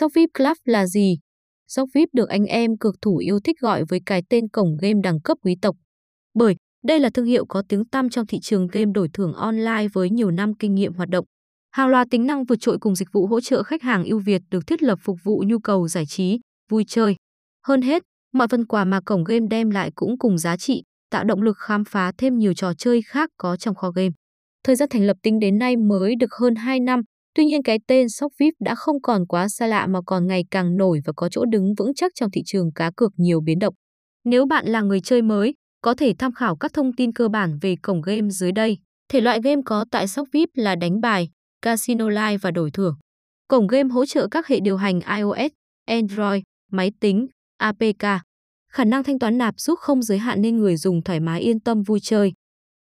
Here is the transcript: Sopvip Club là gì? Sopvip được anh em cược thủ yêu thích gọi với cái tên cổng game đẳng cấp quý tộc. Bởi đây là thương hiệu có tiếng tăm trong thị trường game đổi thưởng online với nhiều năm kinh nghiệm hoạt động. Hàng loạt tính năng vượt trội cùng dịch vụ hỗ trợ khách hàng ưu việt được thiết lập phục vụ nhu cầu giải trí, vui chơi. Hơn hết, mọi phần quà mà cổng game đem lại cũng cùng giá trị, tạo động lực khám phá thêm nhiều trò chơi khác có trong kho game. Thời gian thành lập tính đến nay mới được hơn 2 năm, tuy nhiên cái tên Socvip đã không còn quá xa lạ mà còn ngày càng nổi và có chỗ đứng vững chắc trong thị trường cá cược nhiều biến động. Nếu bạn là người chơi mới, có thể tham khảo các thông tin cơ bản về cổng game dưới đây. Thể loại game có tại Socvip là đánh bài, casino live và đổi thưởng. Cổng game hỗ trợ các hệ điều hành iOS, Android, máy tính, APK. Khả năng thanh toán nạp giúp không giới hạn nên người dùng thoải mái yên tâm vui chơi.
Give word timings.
Sopvip 0.00 0.28
Club 0.38 0.56
là 0.64 0.86
gì? 0.86 1.18
Sopvip 1.68 2.08
được 2.12 2.28
anh 2.28 2.44
em 2.44 2.76
cược 2.80 2.94
thủ 3.02 3.16
yêu 3.16 3.40
thích 3.44 3.56
gọi 3.60 3.84
với 3.84 4.00
cái 4.06 4.22
tên 4.28 4.48
cổng 4.48 4.76
game 4.80 5.00
đẳng 5.02 5.20
cấp 5.20 5.38
quý 5.44 5.56
tộc. 5.62 5.76
Bởi 6.34 6.56
đây 6.84 7.00
là 7.00 7.10
thương 7.14 7.24
hiệu 7.24 7.46
có 7.46 7.62
tiếng 7.68 7.84
tăm 7.84 8.10
trong 8.10 8.26
thị 8.26 8.38
trường 8.42 8.66
game 8.66 8.92
đổi 8.94 9.08
thưởng 9.12 9.32
online 9.32 9.86
với 9.92 10.10
nhiều 10.10 10.30
năm 10.30 10.54
kinh 10.54 10.74
nghiệm 10.74 10.92
hoạt 10.92 11.08
động. 11.08 11.24
Hàng 11.70 11.88
loạt 11.88 12.06
tính 12.10 12.26
năng 12.26 12.44
vượt 12.44 12.56
trội 12.60 12.78
cùng 12.78 12.94
dịch 12.94 13.08
vụ 13.12 13.26
hỗ 13.26 13.40
trợ 13.40 13.62
khách 13.62 13.82
hàng 13.82 14.04
ưu 14.04 14.18
việt 14.18 14.42
được 14.50 14.66
thiết 14.66 14.82
lập 14.82 14.98
phục 15.02 15.16
vụ 15.24 15.44
nhu 15.46 15.58
cầu 15.58 15.88
giải 15.88 16.06
trí, 16.06 16.38
vui 16.70 16.84
chơi. 16.88 17.16
Hơn 17.66 17.82
hết, 17.82 18.02
mọi 18.32 18.48
phần 18.48 18.66
quà 18.66 18.84
mà 18.84 19.00
cổng 19.00 19.24
game 19.24 19.46
đem 19.50 19.70
lại 19.70 19.90
cũng 19.94 20.18
cùng 20.18 20.38
giá 20.38 20.56
trị, 20.56 20.82
tạo 21.10 21.24
động 21.24 21.42
lực 21.42 21.58
khám 21.58 21.84
phá 21.84 22.12
thêm 22.18 22.38
nhiều 22.38 22.54
trò 22.54 22.74
chơi 22.74 23.02
khác 23.02 23.30
có 23.36 23.56
trong 23.56 23.74
kho 23.74 23.90
game. 23.90 24.10
Thời 24.64 24.76
gian 24.76 24.88
thành 24.88 25.06
lập 25.06 25.16
tính 25.22 25.38
đến 25.38 25.58
nay 25.58 25.76
mới 25.76 26.16
được 26.16 26.34
hơn 26.34 26.54
2 26.54 26.80
năm, 26.80 27.00
tuy 27.38 27.44
nhiên 27.44 27.62
cái 27.62 27.78
tên 27.86 28.08
Socvip 28.08 28.54
đã 28.60 28.74
không 28.74 29.02
còn 29.02 29.26
quá 29.26 29.48
xa 29.48 29.66
lạ 29.66 29.86
mà 29.86 30.00
còn 30.06 30.26
ngày 30.26 30.44
càng 30.50 30.76
nổi 30.76 31.00
và 31.04 31.12
có 31.16 31.28
chỗ 31.28 31.44
đứng 31.44 31.74
vững 31.78 31.94
chắc 31.94 32.12
trong 32.14 32.30
thị 32.30 32.42
trường 32.46 32.72
cá 32.72 32.90
cược 32.96 33.12
nhiều 33.16 33.40
biến 33.40 33.58
động. 33.58 33.74
Nếu 34.24 34.46
bạn 34.46 34.66
là 34.66 34.80
người 34.80 35.00
chơi 35.00 35.22
mới, 35.22 35.54
có 35.82 35.94
thể 35.94 36.14
tham 36.18 36.32
khảo 36.32 36.56
các 36.56 36.72
thông 36.72 36.92
tin 36.92 37.12
cơ 37.12 37.28
bản 37.28 37.58
về 37.60 37.76
cổng 37.82 38.02
game 38.02 38.28
dưới 38.30 38.52
đây. 38.52 38.78
Thể 39.08 39.20
loại 39.20 39.40
game 39.44 39.62
có 39.64 39.84
tại 39.90 40.08
Socvip 40.08 40.48
là 40.54 40.76
đánh 40.76 41.00
bài, 41.00 41.28
casino 41.62 42.08
live 42.08 42.36
và 42.36 42.50
đổi 42.50 42.70
thưởng. 42.70 42.94
Cổng 43.48 43.66
game 43.66 43.88
hỗ 43.88 44.06
trợ 44.06 44.28
các 44.30 44.46
hệ 44.46 44.60
điều 44.60 44.76
hành 44.76 45.00
iOS, 45.16 45.52
Android, 45.86 46.42
máy 46.72 46.92
tính, 47.00 47.26
APK. 47.58 48.04
Khả 48.72 48.84
năng 48.84 49.04
thanh 49.04 49.18
toán 49.18 49.38
nạp 49.38 49.54
giúp 49.58 49.78
không 49.78 50.02
giới 50.02 50.18
hạn 50.18 50.42
nên 50.42 50.56
người 50.56 50.76
dùng 50.76 51.02
thoải 51.02 51.20
mái 51.20 51.40
yên 51.40 51.60
tâm 51.60 51.82
vui 51.82 52.00
chơi. 52.02 52.32